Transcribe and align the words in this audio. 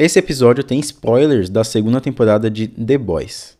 Esse 0.00 0.18
episódio 0.18 0.64
tem 0.64 0.80
spoilers 0.80 1.50
da 1.50 1.62
segunda 1.62 2.00
temporada 2.00 2.50
de 2.50 2.66
The 2.66 2.96
Boys. 2.96 3.58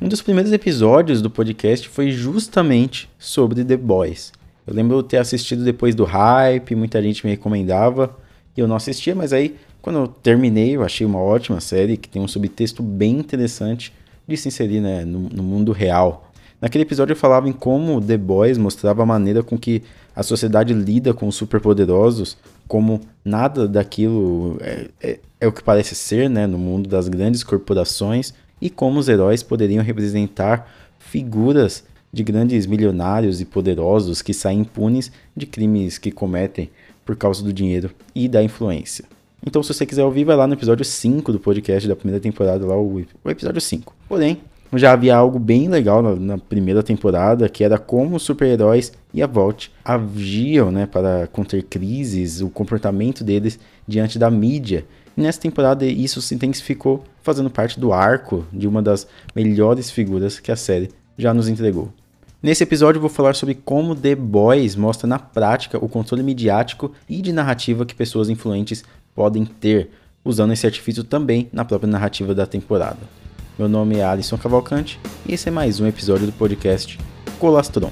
Um 0.00 0.08
dos 0.08 0.22
primeiros 0.22 0.54
episódios 0.54 1.20
do 1.20 1.28
podcast 1.28 1.86
foi 1.86 2.12
justamente 2.12 3.10
sobre 3.18 3.62
The 3.62 3.76
Boys. 3.76 4.32
Eu 4.66 4.72
lembro 4.72 5.02
ter 5.02 5.18
assistido 5.18 5.62
depois 5.62 5.94
do 5.94 6.04
hype, 6.04 6.74
muita 6.74 7.02
gente 7.02 7.26
me 7.26 7.32
recomendava 7.32 8.16
e 8.56 8.60
eu 8.60 8.66
não 8.66 8.76
assistia, 8.76 9.14
mas 9.14 9.34
aí 9.34 9.54
quando 9.82 9.98
eu 9.98 10.08
terminei, 10.08 10.76
eu 10.76 10.82
achei 10.82 11.06
uma 11.06 11.20
ótima 11.20 11.60
série 11.60 11.98
que 11.98 12.08
tem 12.08 12.22
um 12.22 12.26
subtexto 12.26 12.82
bem 12.82 13.18
interessante 13.18 13.92
de 14.28 14.36
se 14.36 14.48
inserir 14.48 14.80
né, 14.80 15.04
no, 15.04 15.20
no 15.30 15.42
mundo 15.42 15.72
real. 15.72 16.30
Naquele 16.60 16.82
episódio 16.82 17.12
eu 17.12 17.16
falava 17.16 17.48
em 17.48 17.52
como 17.52 18.00
The 18.00 18.16
Boys 18.16 18.58
mostrava 18.58 19.02
a 19.02 19.06
maneira 19.06 19.42
com 19.42 19.56
que 19.56 19.82
a 20.14 20.22
sociedade 20.24 20.74
lida 20.74 21.14
com 21.14 21.28
os 21.28 21.36
superpoderosos, 21.36 22.36
como 22.66 23.00
nada 23.24 23.68
daquilo 23.68 24.58
é, 24.60 24.88
é, 25.00 25.20
é, 25.40 25.46
o 25.46 25.52
que 25.52 25.62
parece 25.62 25.94
ser 25.94 26.28
né, 26.28 26.46
no 26.46 26.58
mundo 26.58 26.88
das 26.88 27.08
grandes 27.08 27.44
corporações 27.44 28.34
e 28.60 28.68
como 28.68 28.98
os 28.98 29.08
heróis 29.08 29.42
poderiam 29.42 29.84
representar 29.84 30.68
figuras 30.98 31.84
de 32.12 32.24
grandes 32.24 32.66
milionários 32.66 33.40
e 33.40 33.44
poderosos 33.44 34.20
que 34.20 34.34
saem 34.34 34.60
impunes 34.60 35.12
de 35.36 35.46
crimes 35.46 35.96
que 35.96 36.10
cometem 36.10 36.70
por 37.04 37.14
causa 37.14 37.42
do 37.42 37.52
dinheiro 37.52 37.90
e 38.14 38.28
da 38.28 38.42
influência. 38.42 39.04
Então, 39.46 39.62
se 39.62 39.72
você 39.72 39.86
quiser 39.86 40.04
ouvir, 40.04 40.24
vai 40.24 40.36
lá 40.36 40.46
no 40.46 40.54
episódio 40.54 40.84
5 40.84 41.32
do 41.32 41.38
podcast 41.38 41.88
da 41.88 41.96
primeira 41.96 42.20
temporada, 42.20 42.66
lá 42.66 42.76
o, 42.76 43.04
episódio 43.26 43.60
5. 43.60 43.94
Porém, 44.08 44.38
já 44.74 44.92
havia 44.92 45.16
algo 45.16 45.38
bem 45.38 45.68
legal 45.68 46.02
na, 46.02 46.14
na 46.14 46.38
primeira 46.38 46.82
temporada, 46.82 47.48
que 47.48 47.64
era 47.64 47.78
como 47.78 48.16
os 48.16 48.22
super-heróis 48.22 48.92
e 49.14 49.22
a 49.22 49.26
Vault 49.26 49.72
agiam 49.84 50.70
né, 50.70 50.86
para 50.86 51.26
conter 51.28 51.62
crises, 51.62 52.40
o 52.40 52.50
comportamento 52.50 53.24
deles 53.24 53.58
diante 53.86 54.18
da 54.18 54.30
mídia. 54.30 54.84
E 55.16 55.20
nessa 55.20 55.40
temporada 55.40 55.86
isso 55.86 56.20
se 56.20 56.34
intensificou, 56.34 57.04
fazendo 57.22 57.48
parte 57.48 57.80
do 57.80 57.92
arco 57.92 58.44
de 58.52 58.68
uma 58.68 58.82
das 58.82 59.06
melhores 59.34 59.90
figuras 59.90 60.38
que 60.38 60.52
a 60.52 60.56
série 60.56 60.90
já 61.16 61.32
nos 61.32 61.48
entregou. 61.48 61.90
Nesse 62.40 62.62
episódio 62.62 63.00
vou 63.00 63.10
falar 63.10 63.34
sobre 63.34 63.54
como 63.54 63.96
The 63.96 64.14
Boys 64.14 64.76
mostra 64.76 65.08
na 65.08 65.18
prática 65.18 65.76
o 65.84 65.88
controle 65.88 66.22
midiático 66.22 66.92
e 67.08 67.20
de 67.20 67.32
narrativa 67.32 67.84
que 67.84 67.96
pessoas 67.96 68.28
influentes 68.28 68.84
podem 69.18 69.44
ter, 69.44 69.90
usando 70.24 70.52
esse 70.52 70.64
artifício 70.64 71.02
também 71.02 71.48
na 71.52 71.64
própria 71.64 71.90
narrativa 71.90 72.32
da 72.36 72.46
temporada. 72.46 73.00
Meu 73.58 73.68
nome 73.68 73.96
é 73.96 74.04
Alisson 74.04 74.38
Cavalcante 74.38 75.00
e 75.26 75.34
esse 75.34 75.48
é 75.48 75.50
mais 75.50 75.80
um 75.80 75.88
episódio 75.88 76.24
do 76.24 76.32
podcast 76.32 76.96
Colastron. 77.40 77.90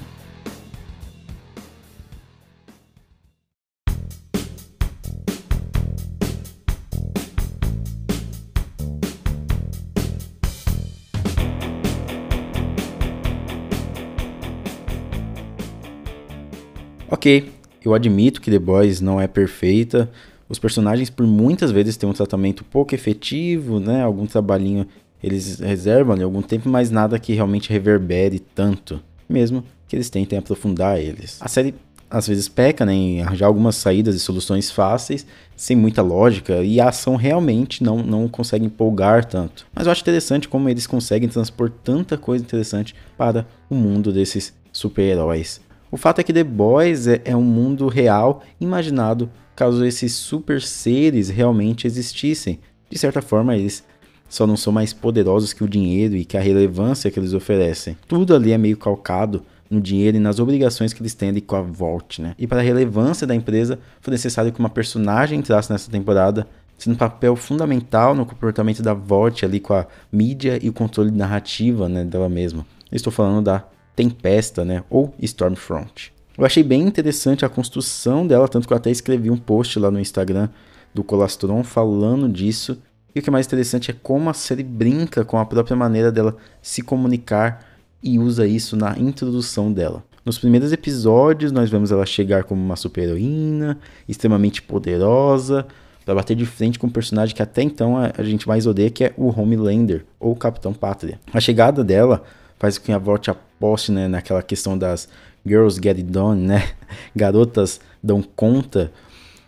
Ok, 17.11 17.53
eu 17.85 17.95
admito 17.95 18.41
que 18.41 18.49
The 18.49 18.61
Boys 18.61 19.01
não 19.01 19.21
é 19.21 19.27
perfeita. 19.27 20.09
Os 20.49 20.59
personagens, 20.59 21.11
por 21.11 21.27
muitas 21.27 21.71
vezes, 21.71 21.97
têm 21.97 22.09
um 22.09 22.13
tratamento 22.13 22.65
pouco 22.65 22.95
efetivo, 22.95 23.81
né? 23.81 24.03
Algum 24.03 24.27
trabalhinho 24.27 24.87
eles 25.23 25.59
reservam 25.59 26.15
ali 26.15 26.23
algum 26.23 26.43
tempo, 26.43 26.69
mas 26.69 26.91
nada 26.91 27.19
que 27.19 27.33
realmente 27.33 27.71
reverbere 27.71 28.39
tanto, 28.39 29.01
mesmo 29.29 29.65
que 29.89 29.97
eles 29.97 30.11
tentem 30.11 30.39
aprofundar 30.39 31.01
eles. 31.01 31.39
A 31.41 31.49
série 31.49 31.75
às 32.09 32.29
vezes 32.29 32.49
peca 32.49 32.87
né, 32.87 32.95
em 32.95 33.23
arranjar 33.23 33.47
algumas 33.47 33.77
saídas 33.77 34.15
e 34.15 34.21
soluções 34.21 34.71
fáceis, 34.71 35.27
sem 35.57 35.77
muita 35.77 36.03
lógica, 36.03 36.63
e 36.63 36.81
a 36.81 36.89
ação 36.89 37.17
realmente 37.17 37.83
não, 37.83 37.99
não 37.99 38.29
consegue 38.29 38.65
empolgar 38.65 39.25
tanto. 39.25 39.67
Mas 39.75 39.87
eu 39.87 39.93
acho 39.93 40.03
interessante 40.03 40.49
como 40.49 40.69
eles 40.69 40.87
conseguem 40.87 41.29
transpor 41.29 41.71
tanta 41.83 42.17
coisa 42.17 42.45
interessante 42.45 42.95
para 43.17 43.47
o 43.69 43.75
mundo 43.75 44.13
desses 44.13 44.55
super-heróis. 44.73 45.61
O 45.91 45.97
fato 45.97 46.21
é 46.21 46.25
que 46.25 46.33
The 46.33 46.45
Boys 46.45 47.07
é, 47.07 47.21
é 47.25 47.37
um 47.37 47.43
mundo 47.43 47.89
real 47.89 48.43
imaginado 48.61 49.31
caso 49.57 49.85
esses 49.85 50.13
super 50.13 50.61
seres 50.61 51.29
realmente 51.31 51.87
existissem. 51.87 52.61
De 52.89 52.99
certa 52.99 53.23
forma, 53.23 53.57
eles 53.57 53.83
só 54.29 54.47
não 54.47 54.57
são 54.57 54.73
mais 54.73 54.93
poderosos 54.93 55.53
que 55.53 55.65
o 55.65 55.69
dinheiro 55.69 56.15
e 56.15 56.25
que 56.25 56.37
a 56.37 56.41
relevância 56.41 57.11
que 57.11 57.19
eles 57.19 57.33
oferecem. 57.33 57.97
Tudo 58.07 58.35
ali 58.35 58.53
é 58.53 58.59
meio 58.59 58.77
calcado 58.77 59.43
no 59.71 59.81
dinheiro 59.81 60.17
e 60.17 60.21
nas 60.21 60.39
obrigações 60.39 60.93
que 60.93 61.03
eles 61.03 61.15
têm 61.15 61.35
com 61.41 61.57
a 61.57 61.63
Vault, 61.63 62.23
né? 62.23 62.35
E 62.39 62.47
para 62.47 62.61
a 62.61 62.63
relevância 62.63 63.27
da 63.27 63.35
empresa, 63.35 63.79
foi 64.01 64.13
necessário 64.13 64.53
que 64.53 64.61
uma 64.61 64.71
personagem 64.71 65.39
entrasse 65.39 65.73
nessa 65.73 65.91
temporada, 65.91 66.47
sendo 66.79 66.95
um 66.95 66.99
papel 66.99 67.35
fundamental 67.35 68.15
no 68.15 68.27
comportamento 68.27 68.83
da 68.83 68.95
Vault 68.95 69.45
ali 69.45 69.59
com 69.59 69.75
a 69.75 69.87
mídia 70.13 70.59
e 70.63 70.69
o 70.69 70.73
controle 70.73 71.11
narrativa, 71.11 71.89
né, 71.89 72.05
dela 72.05 72.29
mesma. 72.29 72.65
estou 72.93 73.13
falando 73.13 73.45
da 73.45 73.65
Tempesta, 73.97 74.65
né, 74.65 74.85
ou 74.91 75.15
Stormfront. 75.21 76.16
Eu 76.39 76.45
achei 76.45 76.63
bem 76.63 76.83
interessante 76.83 77.45
a 77.45 77.49
construção 77.49 78.27
dela, 78.27 78.47
tanto 78.47 78.67
que 78.67 78.73
eu 78.73 78.77
até 78.77 78.91
escrevi 78.91 79.31
um 79.31 79.37
post 79.37 79.79
lá 79.79 79.91
no 79.91 79.99
Instagram 79.99 80.49
do 80.95 81.03
Colastron 81.03 81.65
falando 81.65 82.29
disso. 82.29 82.79
E 83.15 83.21
o 83.21 83.23
que 83.23 83.31
é 83.31 83.33
mais 83.33 83.47
interessante 83.47 83.91
é 83.91 83.95
como 83.95 84.29
a 84.29 84.35
série 84.35 84.63
brinca 84.63 85.25
com 85.25 85.39
a 85.39 85.47
própria 85.47 85.77
maneira 85.77 86.13
dela 86.13 86.37
se 86.61 86.83
comunicar 86.83 87.65
e 88.03 88.19
usa 88.19 88.47
isso 88.47 88.77
na 88.77 88.99
introdução 88.99 89.73
dela. 89.73 90.05
Nos 90.27 90.39
primeiros 90.39 90.73
episódios, 90.73 91.53
nós 91.53 91.71
vemos 91.71 91.91
ela 91.91 92.05
chegar 92.05 92.45
como 92.45 92.63
uma 92.63 92.77
super-heroína, 92.77 93.79
extremamente 94.09 94.61
poderosa, 94.61 95.67
para 96.05 96.15
bater 96.15 96.37
de 96.37 96.45
frente 96.45 96.79
com 96.79 96.89
um 96.89 96.91
personagem 96.91 97.35
que 97.35 97.43
até 97.43 97.63
então 97.63 97.97
a, 97.97 98.23
gente 98.23 98.47
mais 98.47 98.67
odeia, 98.67 98.91
que 98.91 99.05
é 99.05 99.15
o 99.17 99.29
Homelander, 99.29 100.05
ou 100.21 100.37
Capitão 100.37 100.75
Pátria. 100.75 101.19
A 101.33 101.41
chegada 101.41 101.83
dela 101.83 102.23
faz 102.59 102.77
com 102.77 102.85
que 102.87 102.93
a 102.93 102.99
Vault 102.99 103.31
aposte 103.31 103.91
né, 103.93 104.07
naquela 104.09 104.43
questão 104.43 104.77
das 104.77 105.09
Girls 105.47 105.81
Get 105.83 105.97
It 105.97 106.05
Done, 106.05 106.47
né? 106.47 106.69
Garotas 107.15 107.81
dão 108.03 108.23
conta. 108.23 108.93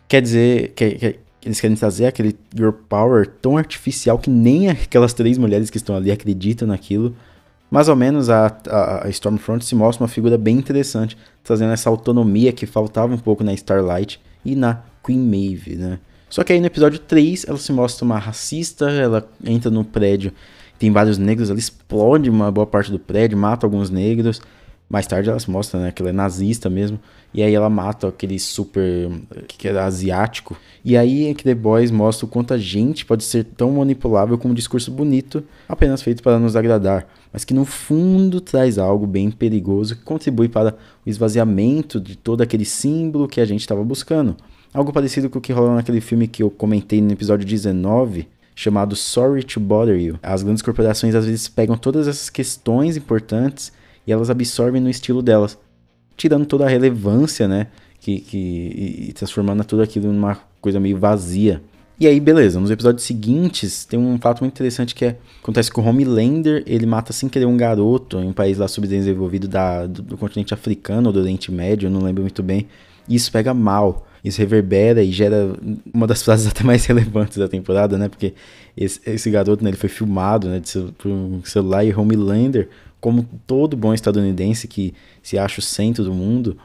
Quer 0.06 0.22
dizer 0.22 0.72
que, 0.74 0.90
que, 0.92 1.18
eles 1.44 1.60
querem 1.60 1.76
trazer 1.76 2.06
aquele 2.06 2.36
girl 2.54 2.70
power 2.70 3.26
tão 3.26 3.56
artificial 3.56 4.18
que 4.18 4.30
nem 4.30 4.68
aquelas 4.68 5.12
três 5.12 5.38
mulheres 5.38 5.70
que 5.70 5.76
estão 5.76 5.96
ali 5.96 6.10
acreditam 6.10 6.68
naquilo. 6.68 7.14
Mais 7.70 7.88
ou 7.88 7.96
menos 7.96 8.30
a, 8.30 8.46
a, 9.02 9.08
Stormfront 9.10 9.64
se 9.64 9.74
mostra 9.74 10.02
uma 10.02 10.08
figura 10.08 10.38
bem 10.38 10.56
interessante, 10.56 11.16
trazendo 11.44 11.72
essa 11.72 11.90
autonomia 11.90 12.52
que 12.52 12.66
faltava 12.66 13.14
um 13.14 13.18
pouco 13.18 13.44
na 13.44 13.52
Starlight 13.52 14.20
e 14.44 14.56
na 14.56 14.82
Queen 15.04 15.18
Maeve, 15.18 15.76
né? 15.76 15.98
Só 16.30 16.44
que 16.44 16.52
aí 16.52 16.60
no 16.60 16.66
episódio 16.66 16.98
3 16.98 17.46
ela 17.48 17.58
se 17.58 17.72
mostra 17.72 18.04
uma 18.04 18.18
racista, 18.18 18.90
ela 18.90 19.26
entra 19.44 19.70
no 19.70 19.84
prédio, 19.84 20.32
tem 20.78 20.90
vários 20.90 21.18
negros, 21.18 21.50
ela 21.50 21.58
explode 21.58 22.28
uma 22.28 22.50
boa 22.50 22.66
parte 22.66 22.90
do 22.90 22.98
prédio, 22.98 23.36
mata 23.36 23.66
alguns 23.66 23.90
negros, 23.90 24.40
mais 24.88 25.06
tarde 25.06 25.28
ela 25.28 25.38
se 25.38 25.50
mostra, 25.50 25.78
né, 25.78 25.92
que 25.92 26.00
ela 26.00 26.08
é 26.08 26.12
nazista 26.12 26.70
mesmo. 26.70 26.98
E 27.34 27.42
aí 27.42 27.54
ela 27.54 27.68
mata 27.68 28.08
aquele 28.08 28.38
super. 28.38 29.10
que 29.46 29.68
era 29.68 29.84
asiático. 29.84 30.56
E 30.82 30.96
aí 30.96 31.26
é 31.26 31.34
que 31.34 31.44
The 31.44 31.54
Boys 31.54 31.90
mostra 31.90 32.24
o 32.24 32.28
quanto 32.28 32.54
a 32.54 32.58
gente 32.58 33.04
pode 33.04 33.22
ser 33.22 33.44
tão 33.44 33.72
manipulável 33.72 34.38
com 34.38 34.48
um 34.48 34.54
discurso 34.54 34.90
bonito, 34.90 35.44
apenas 35.68 36.00
feito 36.00 36.22
para 36.22 36.38
nos 36.38 36.56
agradar. 36.56 37.06
Mas 37.30 37.44
que 37.44 37.52
no 37.52 37.66
fundo 37.66 38.40
traz 38.40 38.78
algo 38.78 39.06
bem 39.06 39.30
perigoso 39.30 39.94
que 39.94 40.02
contribui 40.02 40.48
para 40.48 40.74
o 41.04 41.10
esvaziamento 41.10 42.00
de 42.00 42.16
todo 42.16 42.40
aquele 42.40 42.64
símbolo 42.64 43.28
que 43.28 43.42
a 43.42 43.44
gente 43.44 43.60
estava 43.60 43.84
buscando. 43.84 44.34
Algo 44.72 44.92
parecido 44.92 45.28
com 45.28 45.38
o 45.38 45.42
que 45.42 45.52
rolou 45.52 45.74
naquele 45.74 46.00
filme 46.00 46.26
que 46.26 46.42
eu 46.42 46.50
comentei 46.50 47.02
no 47.02 47.12
episódio 47.12 47.46
19, 47.46 48.26
chamado 48.54 48.96
Sorry 48.96 49.42
to 49.44 49.60
Bother 49.60 50.00
You. 50.00 50.18
As 50.22 50.42
grandes 50.42 50.62
corporações 50.62 51.14
às 51.14 51.26
vezes 51.26 51.46
pegam 51.46 51.76
todas 51.76 52.08
essas 52.08 52.30
questões 52.30 52.96
importantes 52.96 53.70
e 54.08 54.12
elas 54.12 54.30
absorvem 54.30 54.80
no 54.80 54.88
estilo 54.88 55.20
delas, 55.20 55.58
tirando 56.16 56.46
toda 56.46 56.64
a 56.64 56.68
relevância, 56.68 57.46
né? 57.46 57.66
Que, 58.00 58.20
que, 58.20 59.06
e 59.08 59.12
transformando 59.12 59.62
tudo 59.64 59.82
aquilo 59.82 60.10
numa 60.10 60.38
coisa 60.62 60.80
meio 60.80 60.96
vazia. 60.96 61.60
E 62.00 62.06
aí, 62.06 62.18
beleza, 62.18 62.58
nos 62.58 62.70
episódios 62.70 63.04
seguintes 63.04 63.84
tem 63.84 63.98
um 63.98 64.16
fato 64.16 64.40
muito 64.40 64.54
interessante 64.54 64.94
que 64.94 65.04
é, 65.04 65.18
acontece 65.42 65.70
com 65.70 65.82
o 65.82 65.84
Homelander, 65.84 66.62
ele 66.66 66.86
mata 66.86 67.12
sem 67.12 67.28
querer 67.28 67.44
um 67.44 67.56
garoto 67.56 68.18
em 68.18 68.28
um 68.28 68.32
país 68.32 68.56
lá 68.56 68.66
subdesenvolvido 68.66 69.46
da, 69.46 69.86
do, 69.86 70.00
do 70.00 70.16
continente 70.16 70.54
africano 70.54 71.08
ou 71.08 71.12
do 71.12 71.20
Oriente 71.20 71.52
Médio, 71.52 71.90
não 71.90 72.00
lembro 72.00 72.22
muito 72.22 72.42
bem. 72.42 72.66
E 73.06 73.14
isso 73.14 73.30
pega 73.30 73.52
mal, 73.52 74.06
isso 74.24 74.38
reverbera 74.38 75.02
e 75.02 75.12
gera 75.12 75.52
uma 75.92 76.06
das 76.06 76.22
frases 76.24 76.46
até 76.46 76.64
mais 76.64 76.86
relevantes 76.86 77.36
da 77.36 77.48
temporada, 77.48 77.98
né? 77.98 78.08
Porque 78.08 78.32
esse, 78.74 79.00
esse 79.04 79.30
garoto, 79.30 79.62
né, 79.62 79.68
ele 79.68 79.76
foi 79.76 79.90
filmado, 79.90 80.48
né, 80.48 80.60
de, 80.60 80.92
por 80.96 81.10
um 81.10 81.44
celular 81.44 81.84
e 81.84 81.94
Homelander 81.94 82.70
como 83.00 83.28
todo 83.46 83.76
bom 83.76 83.94
estadunidense 83.94 84.66
que 84.66 84.94
se 85.22 85.38
acha 85.38 85.60
o 85.60 85.62
centro 85.62 86.04
do 86.04 86.12
mundo, 86.12 86.56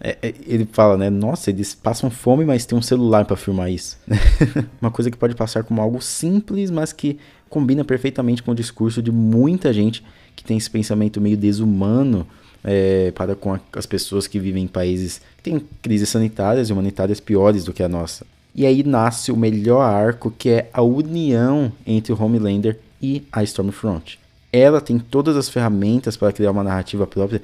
é, 0.00 0.16
é, 0.22 0.34
ele 0.46 0.66
fala, 0.72 0.96
né? 0.96 1.10
Nossa, 1.10 1.50
eles 1.50 1.74
passam 1.74 2.10
fome, 2.10 2.44
mas 2.44 2.64
tem 2.64 2.78
um 2.78 2.82
celular 2.82 3.26
para 3.26 3.36
filmar 3.36 3.70
isso. 3.70 3.98
Uma 4.80 4.90
coisa 4.90 5.10
que 5.10 5.16
pode 5.16 5.34
passar 5.34 5.62
como 5.62 5.82
algo 5.82 6.00
simples, 6.00 6.70
mas 6.70 6.92
que 6.92 7.18
combina 7.50 7.84
perfeitamente 7.84 8.42
com 8.42 8.52
o 8.52 8.54
discurso 8.54 9.02
de 9.02 9.12
muita 9.12 9.72
gente 9.72 10.02
que 10.34 10.42
tem 10.42 10.56
esse 10.56 10.70
pensamento 10.70 11.20
meio 11.20 11.36
desumano 11.36 12.26
é, 12.64 13.10
para 13.10 13.34
com 13.34 13.52
a, 13.52 13.60
as 13.74 13.84
pessoas 13.84 14.26
que 14.26 14.38
vivem 14.38 14.64
em 14.64 14.68
países 14.68 15.20
que 15.36 15.42
têm 15.42 15.60
crises 15.82 16.08
sanitárias 16.08 16.70
e 16.70 16.72
humanitárias 16.72 17.20
piores 17.20 17.64
do 17.64 17.72
que 17.72 17.82
a 17.82 17.88
nossa. 17.88 18.26
E 18.54 18.64
aí 18.64 18.82
nasce 18.82 19.30
o 19.30 19.36
melhor 19.36 19.82
arco, 19.82 20.30
que 20.30 20.48
é 20.48 20.70
a 20.72 20.82
união 20.82 21.72
entre 21.86 22.12
o 22.12 22.20
Homelander 22.20 22.78
e 23.02 23.22
a 23.30 23.42
Stormfront. 23.42 24.18
Ela 24.52 24.80
tem 24.80 24.98
todas 24.98 25.36
as 25.36 25.48
ferramentas 25.48 26.16
para 26.16 26.32
criar 26.32 26.50
uma 26.50 26.64
narrativa 26.64 27.06
própria 27.06 27.40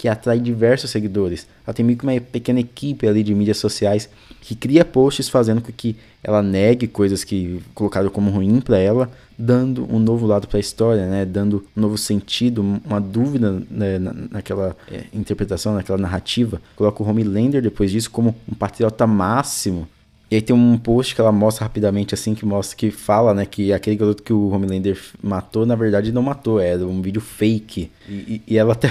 que 0.00 0.08
atrai 0.08 0.40
diversos 0.40 0.90
seguidores. 0.90 1.46
Ela 1.66 1.74
tem 1.74 1.84
meio 1.84 1.98
que 1.98 2.04
uma 2.04 2.18
pequena 2.18 2.58
equipe 2.58 3.06
ali 3.06 3.22
de 3.22 3.34
mídias 3.34 3.58
sociais 3.58 4.08
que 4.40 4.54
cria 4.54 4.82
posts 4.82 5.28
fazendo 5.28 5.60
com 5.60 5.70
que 5.70 5.94
ela 6.24 6.42
negue 6.42 6.86
coisas 6.86 7.22
que 7.22 7.62
colocaram 7.74 8.08
como 8.08 8.30
ruim 8.30 8.62
para 8.62 8.78
ela, 8.78 9.10
dando 9.38 9.86
um 9.94 9.98
novo 9.98 10.26
lado 10.26 10.48
para 10.48 10.56
a 10.56 10.60
história, 10.60 11.06
né? 11.06 11.26
Dando 11.26 11.66
um 11.76 11.80
novo 11.82 11.98
sentido, 11.98 12.62
uma 12.82 12.98
dúvida 12.98 13.62
né? 13.70 13.98
naquela 14.30 14.74
é, 14.90 15.04
interpretação, 15.12 15.74
naquela 15.74 15.98
narrativa. 15.98 16.62
Coloca 16.76 17.02
o 17.02 17.06
Homelander 17.06 17.60
depois 17.60 17.90
disso 17.90 18.10
como 18.10 18.34
um 18.50 18.54
patriota 18.54 19.06
máximo 19.06 19.86
e 20.30 20.36
aí 20.36 20.40
tem 20.40 20.54
um 20.54 20.78
post 20.78 21.12
que 21.12 21.20
ela 21.20 21.32
mostra 21.32 21.64
rapidamente, 21.64 22.14
assim, 22.14 22.36
que 22.36 22.46
mostra 22.46 22.76
que 22.76 22.92
fala, 22.92 23.34
né, 23.34 23.44
que 23.44 23.72
aquele 23.72 23.96
garoto 23.96 24.22
que 24.22 24.32
o 24.32 24.48
Homelander 24.50 24.96
matou, 25.20 25.66
na 25.66 25.74
verdade 25.74 26.12
não 26.12 26.22
matou, 26.22 26.60
era 26.60 26.86
um 26.86 27.02
vídeo 27.02 27.20
fake. 27.20 27.90
E, 28.08 28.40
e, 28.46 28.56
ela 28.56 28.74
até 28.74 28.88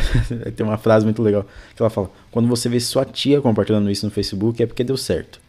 tem 0.53 0.65
uma 0.65 0.77
frase 0.77 1.05
muito 1.05 1.21
legal, 1.21 1.45
que 1.73 1.81
ela 1.81 1.89
fala, 1.89 2.11
quando 2.29 2.49
você 2.49 2.67
vê 2.67 2.77
sua 2.81 3.05
tia 3.05 3.39
compartilhando 3.39 3.89
isso 3.89 4.05
no 4.05 4.11
Facebook, 4.11 4.61
é 4.61 4.65
porque 4.65 4.83
deu 4.83 4.97
certo. 4.97 5.39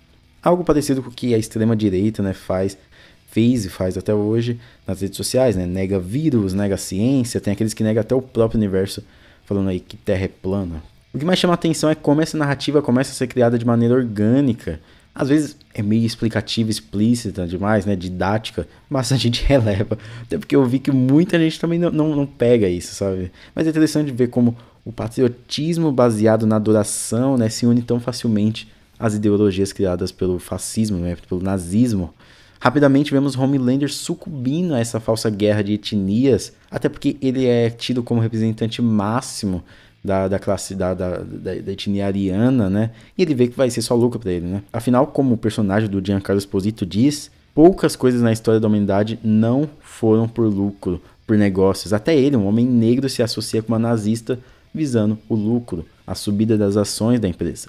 Algo 0.40 0.62
parecido 0.62 1.02
com 1.02 1.10
o 1.10 1.12
que 1.12 1.34
a 1.34 1.38
extrema-direita, 1.38 2.22
né, 2.22 2.34
faz, 2.34 2.78
fez 3.26 3.64
e 3.64 3.69
faz 3.69 3.98
até 3.98 4.14
hoje 4.14 4.60
nas 4.87 5.00
redes 5.00 5.16
sociais, 5.16 5.56
né, 5.56 5.66
nega 5.66 5.98
vírus, 5.98 6.54
nega 6.54 6.76
ciência, 6.76 7.40
tem 7.40 7.52
aqueles 7.52 7.75
que 7.75 7.82
negam 7.82 8.00
até 8.00 8.14
o 8.14 8.22
próprio 8.22 8.58
universo, 8.58 9.02
falando 9.44 9.69
aí 9.69 9.81
que 9.81 9.96
Terra 9.96 10.26
é 10.26 10.28
plana. 10.28 10.84
O 11.12 11.19
que 11.19 11.25
mais 11.25 11.40
chama 11.40 11.54
atenção 11.54 11.90
é 11.90 11.96
como 11.96 12.22
essa 12.22 12.38
narrativa 12.38 12.81
começa 12.81 13.10
a 13.10 13.14
ser 13.14 13.26
criada 13.26 13.58
de 13.58 13.64
maneira 13.64 13.96
orgânica, 13.96 14.78
às 15.20 15.28
vezes 15.28 15.55
é 15.75 15.82
meio 15.82 16.06
explicativa, 16.06 16.70
explícita 16.70 17.46
demais, 17.46 17.84
né? 17.84 17.94
Didática, 17.94 18.67
mas 18.88 19.12
a 19.12 19.19
gente 19.19 19.44
releva. 19.46 19.99
Até 20.22 20.38
porque 20.38 20.56
eu 20.56 20.64
vi 20.64 20.78
que 20.78 20.90
muita 20.90 21.38
gente 21.38 21.61
também 21.61 21.78
não, 21.78 21.90
não, 21.90 22.17
não 22.17 22.26
pega 22.26 22.67
isso, 22.67 22.94
sabe? 22.94 23.31
Mas 23.55 23.67
é 23.67 23.70
interessante 23.70 24.11
ver 24.11 24.28
como 24.28 24.56
o 24.82 24.90
patriotismo 24.90 25.93
baseado 25.93 26.46
na 26.46 26.56
adoração 26.56 27.37
né, 27.37 27.50
se 27.50 27.67
une 27.67 27.82
tão 27.82 28.00
facilmente 28.00 28.67
às 28.99 29.12
ideologias 29.12 29.75
criadas 29.75 30.11
pelo 30.11 30.38
fascismo, 30.38 30.99
né, 30.99 31.14
pelo 31.28 31.43
nazismo. 31.43 32.14
Rapidamente 32.58 33.12
vemos 33.12 33.37
Homelander 33.37 33.93
sucumbindo 33.93 34.73
a 34.73 34.81
essa 34.81 34.99
falsa 35.00 35.28
guerra 35.28 35.62
de 35.62 35.75
etnias, 35.75 36.55
até 36.70 36.88
porque 36.88 37.19
ele 37.20 37.44
é 37.44 37.69
tido 37.69 38.02
como 38.02 38.23
representante 38.23 38.81
máximo 38.81 39.62
da, 40.02 40.29
da 40.29 40.38
classe 40.38 40.75
da, 40.75 40.94
da, 40.94 41.19
da, 41.19 41.55
da, 41.55 41.73
etnia 41.73 42.06
ariana, 42.06 42.70
né? 42.70 42.91
E 43.17 43.23
ele 43.23 43.35
vê 43.35 43.49
que 43.49 43.56
vai 43.56 43.70
ser 43.70 43.82
só 43.82 43.94
lucro 43.94 44.19
para 44.19 44.32
ele, 44.32 44.47
né? 44.47 44.62
Afinal, 44.73 45.06
como 45.06 45.35
o 45.35 45.38
personagem 45.38 45.88
do 45.88 46.05
Giancarlo 46.05 46.38
Esposito 46.38 46.87
diz, 46.87 47.31
poucas 47.55 47.97
coisas 47.97 48.23
na 48.23 48.32
história 48.32 48.61
da 48.61 48.67
humanidade 48.67 49.19
não 49.23 49.69
foram 49.81 50.26
por 50.26 50.47
lucro, 50.47 51.00
por 51.26 51.37
negócios. 51.37 51.93
Até 51.93 52.17
ele, 52.17 52.37
um 52.37 52.47
homem 52.47 52.67
negro, 52.67 53.08
se 53.08 53.23
associa 53.23 53.62
com 53.62 53.73
uma 53.73 53.79
nazista 53.79 54.38
visando 54.73 55.19
o 55.29 55.35
lucro, 55.35 55.85
a 56.06 56.14
subida 56.14 56.56
das 56.56 56.76
ações 56.76 57.20
da 57.20 57.29
empresa. 57.29 57.69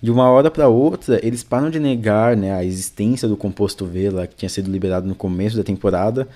De 0.00 0.10
uma 0.10 0.28
hora 0.28 0.50
para 0.50 0.68
outra, 0.68 1.18
eles 1.26 1.42
param 1.42 1.70
de 1.70 1.80
negar 1.80 2.36
né, 2.36 2.52
a 2.52 2.64
existência 2.64 3.26
do 3.26 3.36
composto 3.36 3.86
V 3.86 4.10
lá, 4.10 4.26
que 4.26 4.36
tinha 4.36 4.48
sido 4.48 4.70
liberado 4.70 5.08
no 5.08 5.14
começo 5.14 5.56
da 5.56 5.64
temporada 5.64 6.28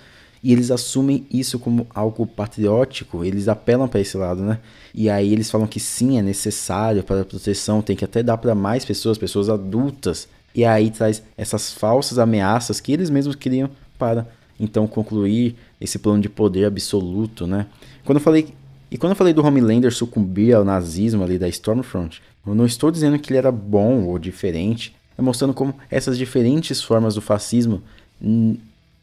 e 0.43 0.53
eles 0.53 0.71
assumem 0.71 1.27
isso 1.31 1.59
como 1.59 1.87
algo 1.95 2.27
patriótico, 2.27 3.25
eles 3.25 3.49
apelam 3.49 3.89
para 3.89 4.01
esse 4.01 4.17
lado, 4.17 4.43
né? 4.43 4.59
E 4.95 5.11
aí 5.11 5.33
eles 5.33 5.51
falam 5.51 5.67
que 5.67 5.81
sim, 5.81 6.19
é 6.19 6.23
necessário 6.23 7.03
para 7.03 7.23
a 7.23 7.25
proteção, 7.25 7.83
tem 7.83 7.97
que 7.97 8.05
até 8.05 8.23
dar 8.23 8.39
para 8.39 8.55
mais 8.55 8.85
pessoas, 8.85 9.19
pessoas 9.19 9.49
adultas. 9.49 10.29
E 10.55 10.65
aí 10.65 10.91
traz 10.91 11.23
essas 11.37 11.73
falsas 11.73 12.19
ameaças 12.19 12.81
que 12.81 12.93
eles 12.93 13.11
mesmos 13.11 13.37
queriam 13.37 13.71
para 13.99 14.27
então 14.59 14.87
concluir 14.87 15.57
esse 15.81 15.99
plano 15.99 16.21
de 16.21 16.29
poder 16.29 16.65
absoluto, 16.65 17.47
né? 17.47 17.67
Quando 18.05 18.19
eu 18.19 18.23
falei 18.23 18.49
e 18.91 18.97
quando 18.97 19.13
eu 19.13 19.17
falei 19.17 19.35
do 19.35 19.45
Homelander 19.45 19.93
sucumbir 19.93 20.55
ao 20.55 20.65
nazismo 20.65 21.23
ali 21.23 21.39
da 21.39 21.47
Stormfront, 21.49 22.23
eu 22.47 22.55
não 22.55 22.65
estou 22.65 22.91
dizendo 22.91 23.19
que 23.19 23.31
ele 23.31 23.39
era 23.39 23.53
bom 23.53 24.05
ou 24.05 24.19
diferente, 24.19 24.97
é 25.17 25.21
mostrando 25.21 25.53
como 25.53 25.75
essas 25.91 26.17
diferentes 26.17 26.83
formas 26.83 27.15
do 27.15 27.21
fascismo 27.21 27.83
hum, 28.23 28.57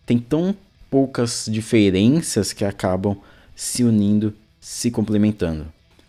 têm 0.06 0.18
tão 0.18 0.56
poucas 0.90 1.48
diferenças 1.50 2.54
que 2.54 2.66
acabam 2.66 3.18
se 3.56 3.84
unindo, 3.84 4.34
se 4.60 4.92
complementando. 4.92 5.66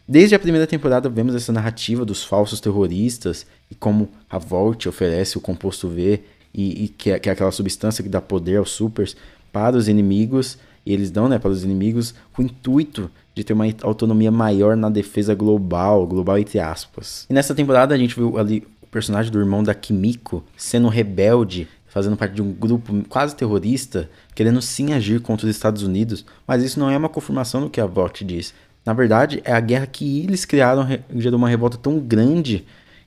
Desde 0.09 0.35
a 0.35 0.39
primeira 0.39 0.67
temporada 0.67 1.09
vemos 1.09 1.35
essa 1.35 1.53
narrativa 1.53 2.05
dos 2.05 2.23
falsos 2.23 2.61
terroristas 2.61 3.45
e 3.71 3.75
como 3.75 4.09
a 4.31 4.39
Volt 4.39 4.87
oferece 4.87 5.37
o 5.37 5.41
composto 5.41 5.89
V 5.89 6.23
e, 6.55 6.85
e 6.85 6.89
que, 6.89 7.11
é, 7.11 7.19
que, 7.19 7.29
é, 7.29 7.33
aquela 7.33 7.51
substância 7.51 8.05
que 8.05 8.09
dá 8.09 8.21
poder 8.21 8.57
aos 8.57 8.71
supers 8.71 9.17
para 9.53 9.77
os 9.77 9.89
inimigos 9.89 10.59
e 10.85 10.93
eles 10.93 11.11
dão 11.11 11.29
né, 11.29 11.39
para 11.39 11.51
os 11.51 11.65
inimigos 11.65 12.15
com 12.33 12.43
o 12.43 12.45
intuito 12.45 13.11
de 13.35 13.43
ter 13.43 13.53
uma 13.53 13.67
autonomia 13.83 14.31
maior 14.31 14.77
na 14.77 14.89
defesa 14.89 15.35
global, 15.35 16.07
global 16.07 16.39
entre 16.39 16.61
aspas. 16.61 17.27
E 17.29 17.35
nessa 17.35 17.55
temporada 17.55 17.93
a 17.93 17.99
gente 17.99 18.15
viu 18.15 18.39
ali 18.39 18.65
o 18.81 18.87
personagem 18.87 19.33
do 19.33 19.41
irmão 19.41 19.65
da 19.65 19.75
Kimiko 19.75 20.45
sendo 20.57 20.89
rebelde 20.89 21.67
fazendo 21.87 22.17
parte 22.17 22.35
de 22.35 22.43
um 22.43 22.53
grupo 22.53 22.93
quase 23.09 23.35
terrorista, 23.35 24.11
querendo 24.35 24.61
sim 24.61 24.93
agir 24.93 25.21
contra 25.21 25.47
os 25.47 25.55
Estados 25.55 25.83
Unidos, 25.83 26.25
mas 26.47 26.63
isso 26.63 26.79
não 26.79 26.91
é 26.91 26.97
uma 26.97 27.09
confirmação 27.09 27.63
do 27.63 27.71
que 27.71 27.81
a 27.81 27.87
VOT 27.87 28.25
diz. 28.25 28.53
Na 28.85 28.93
verdade, 28.93 29.41
é 29.45 29.53
a 29.53 29.61
guerra 29.61 29.87
que 29.87 30.21
eles 30.21 30.45
criaram 30.45 30.87
gerou 31.17 31.39
uma 31.39 31.49
revolta 31.49 31.77
tão 31.77 31.99
grande 31.99 32.65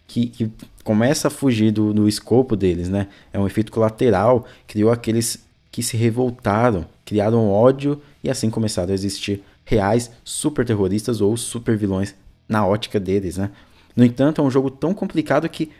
que, 0.07 0.27
que 0.27 0.51
começa 0.83 1.27
a 1.27 1.31
fugir 1.31 1.71
do, 1.71 1.93
do 1.93 2.07
escopo 2.07 2.55
deles, 2.55 2.89
né? 2.89 3.07
É 3.31 3.39
um 3.39 3.45
efeito 3.45 3.71
colateral, 3.71 4.45
criou 4.67 4.91
aqueles 4.91 5.45
que 5.71 5.83
se 5.83 5.95
revoltaram, 5.95 6.85
criaram 7.05 7.49
ódio 7.49 8.01
e 8.23 8.29
assim 8.29 8.49
começaram 8.49 8.91
a 8.91 8.93
existir 8.93 9.43
reais 9.63 10.11
super 10.23 10.65
terroristas 10.65 11.21
ou 11.21 11.37
super 11.37 11.77
vilões 11.77 12.15
na 12.47 12.65
ótica 12.65 12.99
deles, 12.99 13.37
né? 13.37 13.51
No 13.95 14.03
entanto, 14.03 14.41
é 14.41 14.43
um 14.43 14.49
jogo 14.49 14.71
tão 14.71 14.93
complicado 14.93 15.47
que 15.47 15.71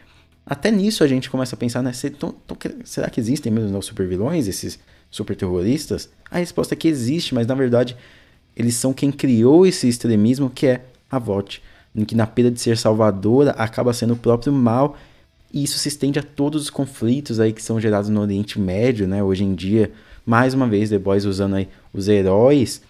até 0.50 0.72
nisso 0.72 1.04
a 1.04 1.08
gente 1.08 1.30
começa 1.30 1.56
a 1.56 1.58
pensar, 1.58 1.84
né? 1.84 1.92
será 2.84 3.10
que 3.10 3.20
existem 3.20 3.52
mesmo 3.52 3.78
os 3.78 3.86
super 3.86 4.08
vilões, 4.08 4.48
esses 4.48 4.80
super 5.12 5.36
terroristas? 5.36 6.10
A 6.32 6.40
resposta 6.40 6.74
é 6.74 6.78
que 6.78 6.88
existe, 6.88 7.36
mas 7.36 7.46
na 7.46 7.54
verdade 7.54 7.96
eles 8.56 8.76
são 8.76 8.92
quem 8.92 9.12
criou 9.12 9.66
esse 9.66 9.88
extremismo 9.88 10.50
que 10.50 10.66
é 10.66 10.86
a 11.10 11.20
VOT, 11.20 11.62
em 11.96 12.04
que 12.04 12.16
na 12.16 12.26
pena 12.26 12.50
de 12.50 12.60
ser 12.60 12.78
salvadora 12.78 13.52
acaba 13.52 13.94
sendo 13.94 14.14
o 14.14 14.18
próprio 14.18 14.52
mal 14.52 14.98
e 15.54 15.64
isso 15.64 15.78
se 15.78 15.88
estende 15.88 16.20
a 16.20 16.24
todos 16.24 16.64
os 16.64 16.70
conflitos 16.70 17.40
aí 17.40 17.54
que 17.54 17.62
são 17.62 17.80
gerados 17.80 18.10
no 18.10 18.22
Oriente 18.22 18.60
Médio, 18.60 19.08
né? 19.08 19.24
Hoje 19.24 19.44
em 19.44 19.56
dia, 19.56 19.92
mais 20.26 20.54
uma 20.54 20.68
vez, 20.68 20.90
The 20.90 21.00
Boys 21.00 21.26
usando 21.26 21.56
aí 21.56 21.68
os 21.94 22.08
heróis 22.08 22.82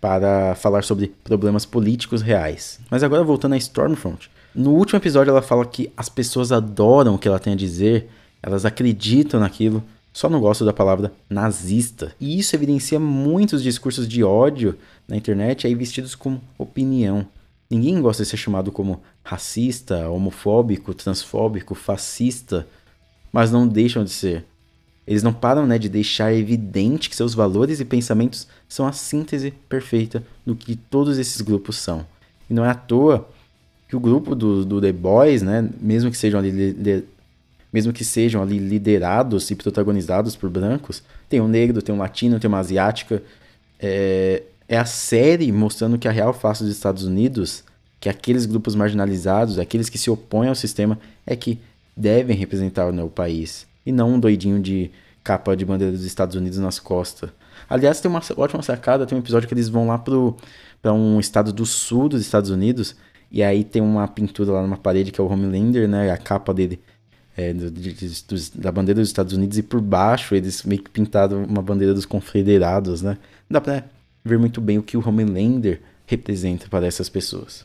para 0.00 0.54
falar 0.54 0.82
sobre 0.82 1.12
problemas 1.22 1.64
políticos 1.64 2.20
reais. 2.20 2.80
Mas 2.90 3.02
agora 3.02 3.22
voltando 3.22 3.52
a 3.52 3.56
Stormfront, 3.56 4.30
no 4.54 4.72
último 4.72 4.98
episódio, 4.98 5.30
ela 5.30 5.42
fala 5.42 5.64
que 5.64 5.90
as 5.96 6.08
pessoas 6.08 6.52
adoram 6.52 7.14
o 7.14 7.18
que 7.18 7.26
ela 7.26 7.38
tem 7.38 7.54
a 7.54 7.56
dizer, 7.56 8.08
elas 8.42 8.64
acreditam 8.64 9.40
naquilo, 9.40 9.82
só 10.12 10.28
não 10.28 10.40
gostam 10.40 10.66
da 10.66 10.72
palavra 10.72 11.12
nazista. 11.28 12.14
E 12.20 12.38
isso 12.38 12.54
evidencia 12.54 13.00
muitos 13.00 13.62
discursos 13.62 14.06
de 14.06 14.22
ódio 14.22 14.76
na 15.08 15.16
internet 15.16 15.66
aí 15.66 15.74
vestidos 15.74 16.14
como 16.14 16.42
opinião. 16.58 17.26
Ninguém 17.70 18.00
gosta 18.02 18.22
de 18.22 18.28
ser 18.28 18.36
chamado 18.36 18.70
como 18.70 19.02
racista, 19.24 20.10
homofóbico, 20.10 20.92
transfóbico, 20.92 21.74
fascista, 21.74 22.66
mas 23.32 23.50
não 23.50 23.66
deixam 23.66 24.04
de 24.04 24.10
ser. 24.10 24.44
Eles 25.06 25.22
não 25.22 25.32
param 25.32 25.66
né, 25.66 25.78
de 25.78 25.88
deixar 25.88 26.34
evidente 26.34 27.08
que 27.08 27.16
seus 27.16 27.34
valores 27.34 27.80
e 27.80 27.84
pensamentos 27.84 28.46
são 28.68 28.86
a 28.86 28.92
síntese 28.92 29.50
perfeita 29.68 30.22
do 30.44 30.54
que 30.54 30.76
todos 30.76 31.18
esses 31.18 31.40
grupos 31.40 31.76
são. 31.76 32.06
E 32.48 32.54
não 32.54 32.64
é 32.64 32.68
à 32.68 32.74
toa 32.74 33.26
que 33.92 33.96
o 33.96 34.00
grupo 34.00 34.34
do, 34.34 34.64
do 34.64 34.80
The 34.80 34.90
Boys, 34.90 35.42
né, 35.42 35.68
mesmo 35.78 36.10
que 36.10 36.16
sejam 36.16 36.40
ali 36.40 37.04
mesmo 37.70 37.92
que 37.92 38.02
sejam 38.02 38.40
ali 38.40 38.58
liderados 38.58 39.50
e 39.50 39.54
protagonizados 39.54 40.34
por 40.34 40.48
brancos, 40.48 41.02
tem 41.28 41.42
um 41.42 41.48
negro, 41.48 41.82
tem 41.82 41.94
um 41.94 41.98
latino, 41.98 42.40
tem 42.40 42.48
uma 42.48 42.58
asiática. 42.58 43.22
É, 43.78 44.44
é 44.66 44.78
a 44.78 44.86
série 44.86 45.52
mostrando 45.52 45.98
que 45.98 46.08
a 46.08 46.10
real 46.10 46.32
face 46.32 46.64
dos 46.64 46.72
Estados 46.72 47.04
Unidos, 47.04 47.64
que 48.00 48.08
aqueles 48.08 48.46
grupos 48.46 48.74
marginalizados, 48.74 49.58
aqueles 49.58 49.90
que 49.90 49.98
se 49.98 50.08
opõem 50.10 50.48
ao 50.48 50.54
sistema, 50.54 50.98
é 51.26 51.36
que 51.36 51.58
devem 51.94 52.34
representar 52.34 52.90
né, 52.92 53.02
o 53.02 53.10
país. 53.10 53.66
E 53.84 53.92
não 53.92 54.14
um 54.14 54.20
doidinho 54.20 54.58
de 54.58 54.90
capa 55.22 55.54
de 55.54 55.66
bandeira 55.66 55.92
dos 55.92 56.04
Estados 56.04 56.34
Unidos 56.34 56.58
nas 56.58 56.78
costas. 56.78 57.28
Aliás, 57.68 58.00
tem 58.00 58.10
uma 58.10 58.22
ótima 58.38 58.62
sacada, 58.62 59.04
tem 59.04 59.16
um 59.18 59.20
episódio 59.20 59.46
que 59.46 59.52
eles 59.52 59.68
vão 59.68 59.86
lá 59.86 59.98
para 59.98 60.94
um 60.94 61.20
estado 61.20 61.52
do 61.52 61.66
sul 61.66 62.08
dos 62.08 62.22
Estados 62.22 62.48
Unidos 62.48 62.96
e 63.32 63.42
aí 63.42 63.64
tem 63.64 63.80
uma 63.80 64.06
pintura 64.06 64.52
lá 64.52 64.62
numa 64.62 64.76
parede 64.76 65.10
que 65.10 65.18
é 65.18 65.24
o 65.24 65.26
Homelander, 65.26 65.88
né? 65.88 66.10
A 66.10 66.18
capa 66.18 66.52
dele 66.52 66.78
é, 67.34 67.54
do, 67.54 67.70
de, 67.70 67.94
dos, 68.28 68.50
da 68.50 68.70
bandeira 68.70 69.00
dos 69.00 69.08
Estados 69.08 69.32
Unidos 69.32 69.56
e 69.56 69.62
por 69.62 69.80
baixo 69.80 70.34
eles 70.34 70.62
meio 70.64 70.82
que 70.82 70.90
pintaram 70.90 71.42
uma 71.44 71.62
bandeira 71.62 71.94
dos 71.94 72.04
confederados, 72.04 73.00
né? 73.00 73.16
Dá 73.48 73.58
pra 73.58 73.84
ver 74.22 74.38
muito 74.38 74.60
bem 74.60 74.76
o 74.76 74.82
que 74.82 74.98
o 74.98 75.08
Homelander 75.08 75.80
representa 76.06 76.68
para 76.68 76.86
essas 76.86 77.08
pessoas. 77.08 77.64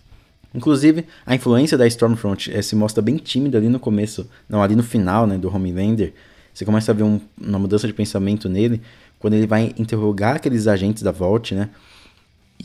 Inclusive, 0.56 1.06
a 1.26 1.36
influência 1.36 1.78
da 1.78 1.86
Stormfront 1.86 2.50
é, 2.50 2.62
se 2.62 2.74
mostra 2.74 3.02
bem 3.02 3.18
tímida 3.18 3.58
ali 3.58 3.68
no 3.68 3.80
começo, 3.80 4.30
não, 4.48 4.64
ali 4.64 4.74
no 4.74 4.84
final, 4.84 5.28
né, 5.28 5.38
do 5.38 5.54
Homelander. 5.54 6.14
Você 6.54 6.64
começa 6.64 6.92
a 6.92 6.96
ver 6.96 7.04
um, 7.04 7.20
uma 7.40 7.60
mudança 7.60 7.86
de 7.86 7.94
pensamento 7.94 8.48
nele 8.48 8.82
quando 9.20 9.34
ele 9.34 9.46
vai 9.46 9.74
interrogar 9.78 10.38
aqueles 10.38 10.66
agentes 10.66 11.04
da 11.04 11.12
Vault, 11.12 11.54
né? 11.54 11.70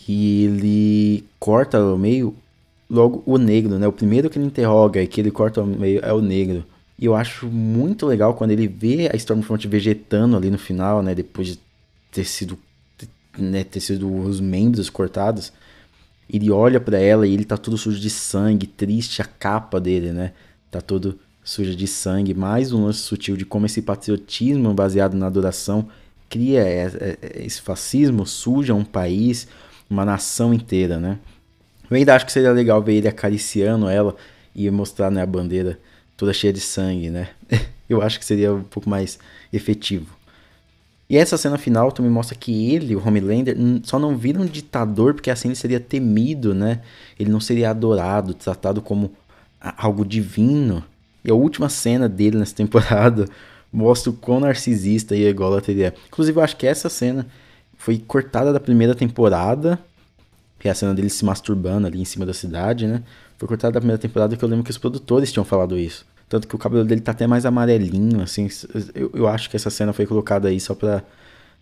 E 0.09 0.45
ele 0.45 1.25
corta 1.39 1.79
ao 1.79 1.99
meio 1.99 2.35
logo 2.93 3.23
o 3.25 3.39
negro, 3.39 3.79
né? 3.79 3.89
O 3.89 3.93
primeiro 3.93 4.29
que 4.29 4.39
ele 4.39 4.45
interroga 4.45 5.03
e 5.03 5.07
que 5.07 5.19
ele 5.19 5.31
corta 5.31 5.63
ao 5.63 5.67
meio 5.67 6.01
é 6.05 6.13
o 6.13 6.21
negro. 6.21 6.63
E 6.99 7.07
eu 7.07 7.15
acho 7.15 7.47
muito 7.47 8.05
legal 8.05 8.35
quando 8.35 8.51
ele 8.51 8.69
vê 8.69 9.09
a 9.11 9.17
Stormfront 9.17 9.67
vegetando 9.67 10.37
ali 10.37 10.51
no 10.51 10.59
final, 10.59 11.03
né? 11.03 11.15
Depois 11.15 11.49
de 11.49 11.59
ter 12.11 12.25
sido, 12.25 12.59
né, 13.39 13.65
ter 13.65 13.81
sido 13.81 14.15
os 14.15 14.41
membros 14.41 14.91
cortados. 14.91 15.55
Ele 16.29 16.51
olha 16.51 16.79
para 16.79 16.99
ela 16.99 17.27
e 17.27 17.33
ele 17.33 17.47
tá 17.47 17.57
todo 17.57 17.79
sujo 17.79 17.99
de 17.99 18.11
sangue, 18.11 18.67
triste 18.67 19.23
a 19.23 19.25
capa 19.25 19.81
dele, 19.81 20.13
né? 20.13 20.33
Tá 20.71 20.83
todo 20.83 21.19
sujo 21.43 21.75
de 21.75 21.87
sangue. 21.87 22.35
Mais 22.35 22.73
um 22.73 22.85
lance 22.85 23.01
sutil 23.01 23.39
de 23.39 23.47
como 23.47 23.65
esse 23.65 23.81
patriotismo 23.81 24.75
baseado 24.75 25.15
na 25.15 25.27
adoração 25.27 25.89
cria 26.29 26.63
esse 27.37 27.61
fascismo, 27.61 28.27
suja 28.27 28.75
um 28.75 28.85
país, 28.85 29.49
uma 29.89 30.05
nação 30.05 30.53
inteira, 30.53 30.99
né? 31.01 31.19
Eu 31.93 31.97
ainda 31.97 32.15
acho 32.15 32.25
que 32.25 32.33
seria 32.33 32.53
legal 32.53 32.83
ver 32.83 32.95
ele 32.95 33.07
acariciando 33.07 33.87
ela 33.87 34.17
e 34.55 34.71
mostrar 34.71 35.11
né, 35.11 35.21
a 35.21 35.27
bandeira 35.27 35.79
toda 36.17 36.33
cheia 36.33 36.51
de 36.51 36.61
sangue, 36.61 37.11
né? 37.11 37.29
Eu 37.87 38.01
acho 38.01 38.19
que 38.19 38.25
seria 38.25 38.55
um 38.55 38.63
pouco 38.63 38.89
mais 38.89 39.19
efetivo. 39.53 40.07
E 41.11 41.19
essa 41.19 41.37
cena 41.37 41.59
final 41.59 41.93
também 41.93 42.11
mostra 42.11 42.35
que 42.35 42.73
ele, 42.73 42.97
o 42.97 43.07
Homelander, 43.07 43.55
só 43.83 43.99
não 43.99 44.17
vira 44.17 44.41
um 44.41 44.47
ditador 44.47 45.13
porque 45.13 45.31
assim 45.31 45.49
ele 45.49 45.55
seria 45.55 45.79
temido, 45.79 46.55
né? 46.55 46.81
Ele 47.21 47.31
não 47.31 47.41
seria 47.41 47.69
adorado, 47.69 48.33
tratado 48.33 48.81
como 48.81 49.13
algo 49.61 50.07
divino. 50.07 50.83
E 51.23 51.31
a 51.31 51.35
última 51.35 51.69
cena 51.69 52.09
dele 52.09 52.39
nessa 52.39 52.55
temporada 52.55 53.27
mostra 53.71 54.09
o 54.09 54.15
quão 54.15 54.41
narcisista 54.41 55.15
e 55.15 55.25
ególatra 55.27 55.71
ele 55.71 55.83
é. 55.83 55.93
Inclusive, 56.09 56.39
eu 56.39 56.43
acho 56.43 56.57
que 56.57 56.67
essa 56.67 56.89
cena 56.89 57.27
foi 57.77 57.99
cortada 57.99 58.51
da 58.51 58.61
primeira 58.61 58.95
temporada, 58.95 59.79
que 60.63 60.69
é 60.69 60.71
a 60.71 60.75
cena 60.77 60.95
dele 60.95 61.11
se 61.11 61.25
masturbando 61.25 61.89
ali 61.89 62.01
em 62.01 62.05
cima 62.05 62.25
da 62.25 62.33
cidade, 62.33 62.87
né? 62.87 63.03
Foi 63.37 63.49
cortada 63.49 63.73
da 63.73 63.81
primeira 63.81 64.01
temporada 64.01 64.37
que 64.37 64.45
eu 64.45 64.49
lembro 64.49 64.63
que 64.63 64.71
os 64.71 64.79
produtores 64.79 65.33
tinham 65.33 65.45
falado 65.45 65.77
isso. 65.77 66.07
Tanto 66.29 66.47
que 66.47 66.55
o 66.55 66.59
cabelo 66.59 66.85
dele 66.85 67.01
tá 67.01 67.11
até 67.11 67.27
mais 67.27 67.45
amarelinho, 67.45 68.23
assim. 68.23 68.49
Eu, 68.95 69.11
eu 69.13 69.27
acho 69.27 69.51
que 69.51 69.57
essa 69.57 69.71
cena 69.71 69.93
foi 69.93 70.07
colocada 70.07 70.47
aí 70.47 70.61
só 70.61 70.73
pra, 70.73 71.03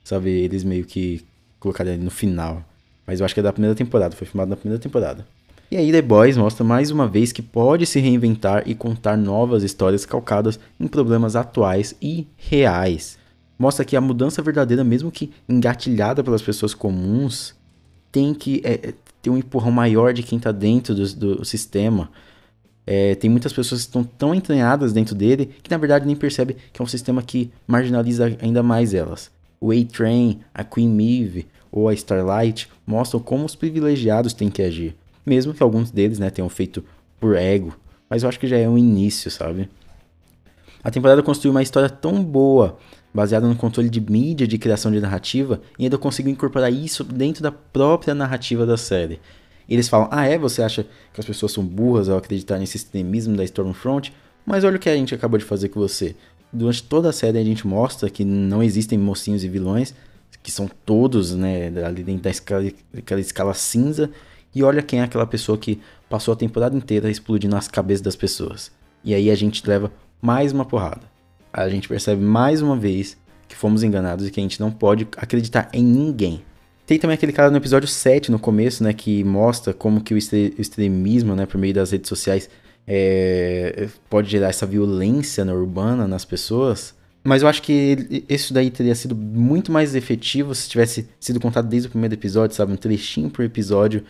sabe, 0.04 0.28
eles 0.28 0.64
meio 0.64 0.84
que 0.84 1.24
colocarem 1.58 1.94
ali 1.94 2.04
no 2.04 2.10
final. 2.10 2.62
Mas 3.06 3.20
eu 3.20 3.24
acho 3.24 3.32
que 3.32 3.40
é 3.40 3.42
da 3.42 3.54
primeira 3.54 3.74
temporada, 3.74 4.14
foi 4.14 4.26
filmado 4.26 4.50
na 4.50 4.56
primeira 4.56 4.78
temporada. 4.78 5.26
E 5.70 5.78
aí 5.78 5.90
The 5.90 6.02
Boys 6.02 6.36
mostra 6.36 6.62
mais 6.62 6.90
uma 6.90 7.08
vez 7.08 7.32
que 7.32 7.40
pode 7.40 7.86
se 7.86 8.00
reinventar 8.00 8.64
e 8.66 8.74
contar 8.74 9.16
novas 9.16 9.62
histórias 9.62 10.04
calcadas 10.04 10.60
em 10.78 10.86
problemas 10.86 11.36
atuais 11.36 11.94
e 12.02 12.26
reais. 12.36 13.18
Mostra 13.58 13.82
que 13.82 13.96
a 13.96 14.00
mudança 14.00 14.42
verdadeira, 14.42 14.84
mesmo 14.84 15.10
que 15.10 15.32
engatilhada 15.48 16.22
pelas 16.22 16.42
pessoas 16.42 16.74
comuns, 16.74 17.58
tem 18.10 18.34
que 18.34 18.60
é, 18.64 18.94
ter 19.22 19.30
um 19.30 19.36
empurrão 19.36 19.70
maior 19.70 20.12
de 20.12 20.22
quem 20.22 20.38
está 20.38 20.52
dentro 20.52 20.94
do, 20.94 21.14
do 21.14 21.44
sistema. 21.44 22.10
É, 22.86 23.14
tem 23.14 23.30
muitas 23.30 23.52
pessoas 23.52 23.82
que 23.82 23.86
estão 23.88 24.02
tão 24.02 24.34
entranhadas 24.34 24.92
dentro 24.92 25.14
dele 25.14 25.50
que 25.62 25.70
na 25.70 25.76
verdade 25.76 26.06
nem 26.06 26.16
percebe 26.16 26.56
que 26.72 26.80
é 26.80 26.84
um 26.84 26.88
sistema 26.88 27.22
que 27.22 27.50
marginaliza 27.66 28.36
ainda 28.40 28.62
mais 28.62 28.94
elas. 28.94 29.30
O 29.60 29.70
A-Train, 29.70 30.40
a 30.54 30.64
Queen 30.64 30.88
Maeve 30.88 31.46
ou 31.70 31.88
a 31.88 31.94
Starlight 31.94 32.68
mostram 32.86 33.20
como 33.20 33.44
os 33.44 33.54
privilegiados 33.54 34.32
têm 34.32 34.50
que 34.50 34.62
agir. 34.62 34.96
Mesmo 35.24 35.52
que 35.52 35.62
alguns 35.62 35.90
deles 35.90 36.18
né, 36.18 36.30
tenham 36.30 36.48
feito 36.48 36.82
por 37.20 37.36
ego. 37.36 37.76
Mas 38.08 38.22
eu 38.22 38.28
acho 38.28 38.40
que 38.40 38.48
já 38.48 38.56
é 38.56 38.68
um 38.68 38.78
início, 38.78 39.30
sabe? 39.30 39.68
A 40.82 40.90
temporada 40.90 41.22
construiu 41.22 41.52
uma 41.52 41.62
história 41.62 41.90
tão 41.90 42.24
boa, 42.24 42.78
baseada 43.12 43.46
no 43.46 43.56
controle 43.56 43.88
de 43.88 44.00
mídia, 44.00 44.46
de 44.46 44.58
criação 44.58 44.90
de 44.90 45.00
narrativa, 45.00 45.60
e 45.78 45.84
ainda 45.84 45.98
conseguiu 45.98 46.32
incorporar 46.32 46.72
isso 46.72 47.02
dentro 47.04 47.42
da 47.42 47.50
própria 47.50 48.14
narrativa 48.14 48.64
da 48.64 48.76
série. 48.76 49.20
Eles 49.68 49.88
falam: 49.88 50.08
ah, 50.10 50.26
é? 50.26 50.36
Você 50.36 50.62
acha 50.62 50.84
que 51.12 51.20
as 51.20 51.26
pessoas 51.26 51.52
são 51.52 51.64
burras 51.64 52.08
ao 52.08 52.18
acreditar 52.18 52.58
nesse 52.58 52.76
extremismo 52.76 53.36
da 53.36 53.44
Stormfront? 53.44 54.12
Mas 54.44 54.64
olha 54.64 54.76
o 54.76 54.80
que 54.80 54.88
a 54.88 54.96
gente 54.96 55.14
acabou 55.14 55.38
de 55.38 55.44
fazer 55.44 55.68
com 55.68 55.78
você. 55.78 56.16
Durante 56.52 56.82
toda 56.82 57.10
a 57.10 57.12
série 57.12 57.38
a 57.38 57.44
gente 57.44 57.66
mostra 57.66 58.10
que 58.10 58.24
não 58.24 58.62
existem 58.62 58.98
mocinhos 58.98 59.44
e 59.44 59.48
vilões, 59.48 59.94
que 60.42 60.50
são 60.50 60.68
todos 60.84 61.34
né, 61.34 61.68
ali 61.84 62.02
dentro 62.02 62.22
da 62.22 62.30
escala, 62.30 62.64
daquela 62.92 63.20
escala 63.20 63.54
cinza. 63.54 64.10
E 64.52 64.64
olha 64.64 64.82
quem 64.82 64.98
é 64.98 65.02
aquela 65.04 65.26
pessoa 65.26 65.56
que 65.56 65.80
passou 66.08 66.34
a 66.34 66.36
temporada 66.36 66.76
inteira 66.76 67.08
explodindo 67.08 67.54
as 67.54 67.68
cabeças 67.68 68.00
das 68.00 68.16
pessoas. 68.16 68.72
E 69.04 69.14
aí 69.14 69.30
a 69.30 69.34
gente 69.36 69.64
leva 69.66 69.92
mais 70.20 70.50
uma 70.52 70.64
porrada. 70.64 71.09
A 71.52 71.68
gente 71.68 71.88
percebe 71.88 72.22
mais 72.22 72.62
uma 72.62 72.76
vez 72.76 73.16
que 73.48 73.56
fomos 73.56 73.82
enganados 73.82 74.26
e 74.26 74.30
que 74.30 74.38
a 74.40 74.42
gente 74.42 74.60
não 74.60 74.70
pode 74.70 75.06
acreditar 75.16 75.68
em 75.72 75.82
ninguém. 75.82 76.42
Tem 76.86 76.98
também 76.98 77.14
aquele 77.14 77.32
cara 77.32 77.50
no 77.50 77.56
episódio 77.56 77.88
7, 77.88 78.30
no 78.30 78.38
começo, 78.38 78.82
né, 78.82 78.92
que 78.92 79.22
mostra 79.22 79.72
como 79.72 80.00
que 80.00 80.14
o 80.14 80.18
extremismo, 80.18 81.36
né, 81.36 81.46
por 81.46 81.58
meio 81.58 81.74
das 81.74 81.92
redes 81.92 82.08
sociais, 82.08 82.50
é, 82.86 83.88
pode 84.08 84.28
gerar 84.28 84.48
essa 84.48 84.66
violência 84.66 85.44
né, 85.44 85.52
urbana 85.52 86.08
nas 86.08 86.24
pessoas. 86.24 86.94
Mas 87.22 87.42
eu 87.42 87.48
acho 87.48 87.60
que 87.62 88.24
isso 88.28 88.54
daí 88.54 88.70
teria 88.70 88.94
sido 88.94 89.14
muito 89.14 89.70
mais 89.70 89.94
efetivo 89.94 90.54
se 90.54 90.68
tivesse 90.68 91.08
sido 91.20 91.38
contado 91.38 91.68
desde 91.68 91.88
o 91.88 91.90
primeiro 91.90 92.14
episódio, 92.14 92.56
sabe? 92.56 92.72
Um 92.72 92.76
trechinho 92.76 93.28
por 93.28 93.44
episódio. 93.44 94.02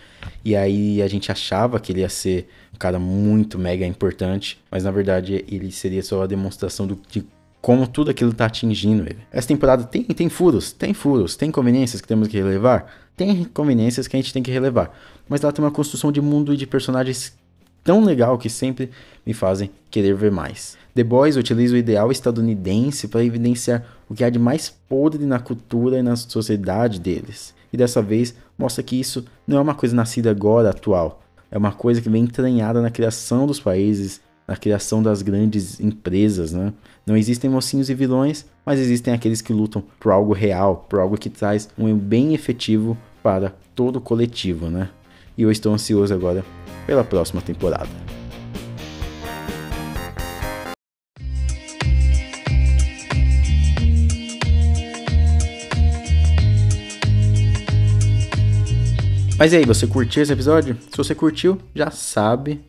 E 0.44 0.54
aí 0.54 1.02
a 1.02 1.08
gente 1.08 1.32
achava 1.32 1.80
que 1.80 1.90
ele 1.90 2.00
ia 2.00 2.08
ser 2.08 2.48
um 2.72 2.78
cara 2.78 3.00
muito 3.00 3.58
mega 3.58 3.84
importante. 3.84 4.60
Mas 4.70 4.84
na 4.84 4.92
verdade 4.92 5.44
ele 5.48 5.72
seria 5.72 6.02
só 6.02 6.22
a 6.22 6.26
demonstração 6.26 6.86
do, 6.86 7.00
de 7.10 7.24
como 7.60 7.86
tudo 7.86 8.10
aquilo 8.10 8.32
tá 8.32 8.46
atingindo 8.46 9.02
ele. 9.02 9.18
Essa 9.32 9.48
temporada 9.48 9.84
tem, 9.84 10.04
tem 10.04 10.28
furos, 10.28 10.72
tem 10.72 10.94
furos, 10.94 11.36
tem 11.36 11.50
conveniências 11.50 12.00
que 12.00 12.08
temos 12.08 12.28
que 12.28 12.38
relevar, 12.38 13.10
tem 13.16 13.44
conveniências 13.44 14.06
que 14.08 14.16
a 14.16 14.20
gente 14.20 14.32
tem 14.32 14.42
que 14.42 14.50
relevar. 14.50 14.96
Mas 15.28 15.42
ela 15.42 15.52
tem 15.52 15.64
uma 15.64 15.70
construção 15.70 16.10
de 16.10 16.20
mundo 16.20 16.54
e 16.54 16.56
de 16.56 16.66
personagens 16.66 17.36
tão 17.82 18.04
legal 18.04 18.38
que 18.38 18.48
sempre 18.48 18.90
me 19.24 19.34
fazem 19.34 19.70
querer 19.90 20.14
ver 20.14 20.30
mais. 20.30 20.76
The 20.94 21.04
Boys 21.04 21.36
utiliza 21.36 21.74
o 21.74 21.78
ideal 21.78 22.10
estadunidense 22.10 23.08
para 23.08 23.24
evidenciar 23.24 23.84
o 24.08 24.14
que 24.14 24.24
há 24.24 24.30
de 24.30 24.38
mais 24.38 24.68
podre 24.88 25.24
na 25.24 25.38
cultura 25.38 25.98
e 25.98 26.02
na 26.02 26.16
sociedade 26.16 26.98
deles. 26.98 27.54
E 27.72 27.76
dessa 27.76 28.02
vez 28.02 28.34
mostra 28.58 28.82
que 28.82 28.98
isso 28.98 29.24
não 29.46 29.58
é 29.58 29.60
uma 29.60 29.74
coisa 29.74 29.94
nascida 29.94 30.30
agora, 30.30 30.70
atual. 30.70 31.22
É 31.50 31.58
uma 31.58 31.72
coisa 31.72 32.00
que 32.00 32.08
vem 32.08 32.24
entranhada 32.24 32.80
na 32.82 32.90
criação 32.90 33.46
dos 33.46 33.60
países, 33.60 34.20
na 34.46 34.56
criação 34.56 35.02
das 35.02 35.22
grandes 35.22 35.78
empresas, 35.80 36.52
né? 36.52 36.72
Não 37.06 37.16
existem 37.16 37.48
mocinhos 37.48 37.88
e 37.88 37.94
vilões, 37.94 38.44
mas 38.66 38.80
existem 38.80 39.14
aqueles 39.14 39.40
que 39.40 39.52
lutam 39.52 39.82
por 39.98 40.12
algo 40.12 40.32
real, 40.32 40.86
por 40.88 40.98
algo 40.98 41.16
que 41.16 41.30
traz 41.30 41.68
um 41.78 41.96
bem 41.96 42.34
efetivo 42.34 42.96
para 43.22 43.52
todo 43.74 43.96
o 43.96 44.00
coletivo, 44.00 44.68
né? 44.68 44.90
E 45.40 45.42
eu 45.42 45.50
estou 45.50 45.72
ansioso 45.72 46.12
agora 46.12 46.44
pela 46.86 47.02
próxima 47.02 47.40
temporada. 47.40 47.88
Mas 59.38 59.54
e 59.54 59.56
aí, 59.56 59.64
você 59.64 59.86
curtiu 59.86 60.22
esse 60.22 60.30
episódio? 60.30 60.76
Se 60.90 60.94
você 60.94 61.14
curtiu, 61.14 61.58
já 61.74 61.90
sabe, 61.90 62.60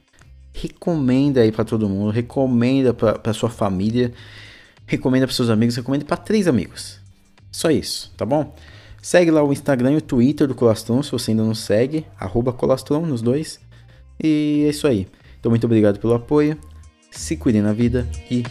recomenda 0.54 1.42
aí 1.42 1.52
para 1.52 1.66
todo 1.66 1.90
mundo, 1.90 2.10
recomenda 2.10 2.94
para 2.94 3.34
sua 3.34 3.50
família, 3.50 4.14
recomenda 4.88 5.28
para 5.28 5.36
seus 5.36 5.50
amigos, 5.50 5.76
recomenda 5.76 6.06
para 6.06 6.16
três 6.16 6.48
amigos. 6.48 7.02
Só 7.52 7.70
isso, 7.70 8.14
tá 8.16 8.26
bom? 8.26 8.56
Segue 9.02 9.32
lá 9.32 9.44
o 9.44 9.52
Instagram 9.52 9.94
e 9.94 9.98
o 9.98 10.02
Twitter 10.02 10.48
do 10.48 10.54
Colastron, 10.54 11.02
se 11.02 11.12
você 11.12 11.32
ainda 11.32 11.44
não 11.44 11.56
segue, 11.56 12.06
arroba 12.20 12.54
Colastron 12.54 13.06
nos 13.06 13.22
dois. 13.22 13.60
E 14.24 14.64
é 14.66 14.70
isso 14.70 14.88
aí. 14.88 15.08
Então 15.40 15.50
muito 15.50 15.66
obrigado 15.66 16.00
pelo 16.00 16.14
apoio, 16.14 16.58
se 17.10 17.36
cuidem 17.36 17.62
na 17.62 17.74
vida 17.74 18.08
e 18.30 18.44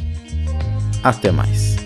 até 1.03 1.31
mais. 1.31 1.80